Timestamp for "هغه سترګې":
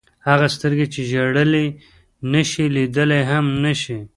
0.27-0.87